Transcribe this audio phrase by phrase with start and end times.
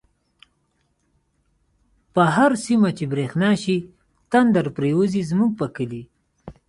[2.13, 3.77] په هر سيمه چی بريښنا شی،
[4.31, 6.03] تندر پر يوزی زموږ په کلی